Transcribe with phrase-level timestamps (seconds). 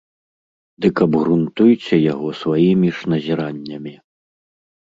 [0.85, 3.97] Дык абгрунтуйце яго сваімі ж назіраннямі.